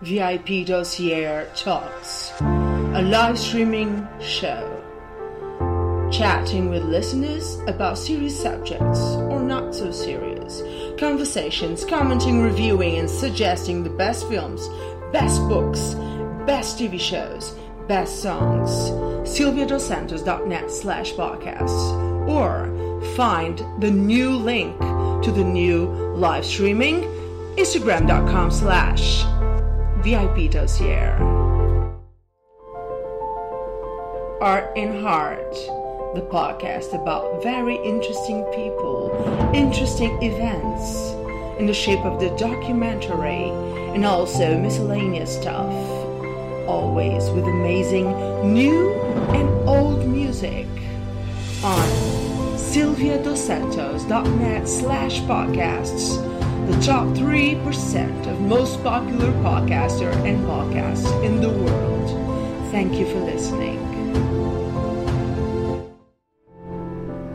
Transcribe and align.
VIP 0.00 0.64
Dossier 0.64 1.44
Talks, 1.56 2.32
a 2.40 3.02
live 3.02 3.36
streaming 3.36 4.06
show. 4.20 4.74
Chatting 6.12 6.70
with 6.70 6.84
listeners 6.84 7.58
about 7.66 7.98
serious 7.98 8.40
subjects 8.40 9.00
or 9.16 9.40
not 9.40 9.74
so 9.74 9.90
serious, 9.90 10.62
conversations, 11.00 11.84
commenting, 11.84 12.40
reviewing, 12.40 12.96
and 12.98 13.10
suggesting 13.10 13.82
the 13.82 13.90
best 13.90 14.28
films, 14.28 14.68
best 15.10 15.40
books, 15.48 15.94
best 16.46 16.78
TV 16.78 17.00
shows, 17.00 17.56
best 17.88 18.22
songs. 18.22 18.70
SylviaDosSantos.net 19.28 20.70
slash 20.70 21.12
podcasts. 21.14 22.28
Or 22.28 22.70
find 23.16 23.58
the 23.82 23.90
new 23.90 24.30
link 24.30 24.78
to 25.24 25.32
the 25.32 25.42
new 25.42 25.86
live 26.14 26.44
streaming 26.44 27.02
instagram.com 27.56 28.52
slash 28.52 29.24
VIP 30.08 30.48
Dossier. 30.50 31.12
Art 34.40 34.74
in 34.74 35.02
Heart, 35.02 35.52
the 36.14 36.22
podcast 36.32 36.94
about 36.94 37.42
very 37.42 37.76
interesting 37.84 38.42
people, 38.44 39.12
interesting 39.52 40.22
events, 40.22 41.12
in 41.58 41.66
the 41.66 41.74
shape 41.74 42.02
of 42.06 42.20
the 42.20 42.30
documentary 42.38 43.50
and 43.92 44.06
also 44.06 44.58
miscellaneous 44.58 45.36
stuff. 45.36 45.70
Always 46.66 47.28
with 47.28 47.44
amazing 47.44 48.10
new 48.54 48.94
and 49.34 49.68
old 49.68 50.08
music 50.08 50.68
on 51.62 51.86
sylviadosantos.net 52.56 54.66
slash 54.66 55.20
podcasts 55.20 56.37
the 56.66 56.80
top 56.82 57.06
3% 57.08 58.26
of 58.26 58.40
most 58.40 58.82
popular 58.82 59.30
podcaster 59.42 60.12
and 60.26 60.44
podcasts 60.44 61.06
in 61.24 61.40
the 61.40 61.50
world. 61.50 62.70
Thank 62.70 62.94
you 62.94 63.06
for 63.06 63.20
listening. 63.20 63.78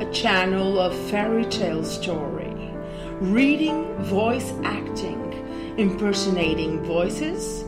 A 0.00 0.12
channel 0.12 0.78
of 0.78 0.94
fairy 1.10 1.44
tale 1.46 1.84
story, 1.84 2.72
reading, 3.20 3.94
voice 4.04 4.52
acting, 4.64 5.74
impersonating 5.76 6.82
voices, 6.84 7.64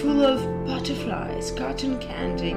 full 0.00 0.24
of 0.24 0.40
butterflies, 0.66 1.50
cotton 1.52 1.98
candy, 1.98 2.54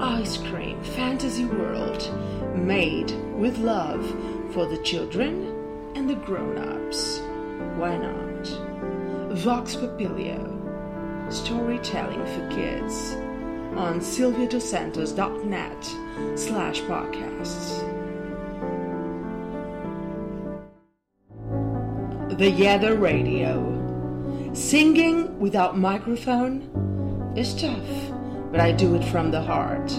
ice 0.00 0.36
cream, 0.38 0.82
fantasy 0.82 1.44
world, 1.44 2.10
made 2.56 3.12
with 3.36 3.58
love 3.58 4.04
for 4.52 4.66
the 4.66 4.78
children 4.78 5.54
and 5.94 6.08
the 6.08 6.14
grown-ups. 6.14 7.20
Why 7.76 7.96
not? 7.96 8.46
Vox 9.36 9.76
Papilio, 9.76 11.32
storytelling 11.32 12.24
for 12.26 12.48
kids 12.50 13.16
on 13.76 14.00
sylviadosantos.net 14.00 15.84
slash 16.38 16.80
podcasts. 16.82 17.80
The 22.38 22.50
Yether 22.50 23.00
Radio. 23.00 23.70
Singing 24.54 25.38
without 25.38 25.78
microphone 25.78 27.32
is 27.36 27.54
tough, 27.54 28.12
but 28.50 28.60
I 28.60 28.72
do 28.72 28.94
it 28.96 29.04
from 29.04 29.30
the 29.30 29.40
heart. 29.40 29.90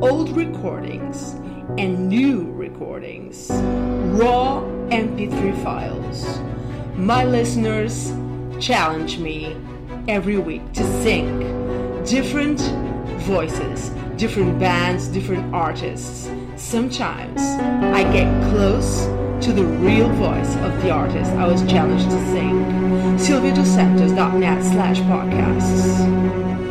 Old 0.00 0.30
recordings 0.34 1.32
and 1.78 2.08
new 2.08 2.50
recordings, 2.52 3.48
raw 3.50 4.62
MP3 4.90 5.62
files. 5.62 6.24
My 6.96 7.24
listeners 7.24 8.12
challenge 8.60 9.18
me 9.18 9.56
every 10.08 10.38
week 10.38 10.72
to 10.74 10.82
sing 11.02 12.04
different 12.04 12.60
voices, 13.22 13.90
different 14.16 14.58
bands, 14.58 15.08
different 15.08 15.54
artists. 15.54 16.30
Sometimes 16.56 17.40
I 17.40 18.02
get 18.12 18.28
close 18.50 19.06
to 19.44 19.52
the 19.52 19.64
real 19.64 20.08
voice 20.10 20.54
of 20.56 20.82
the 20.82 20.90
artist 20.90 21.30
I 21.32 21.46
was 21.46 21.62
challenged 21.70 22.10
to 22.10 22.26
sing. 22.26 22.64
SylviaDosSantos.net 23.16 24.62
slash 24.64 24.98
podcasts. 25.00 26.69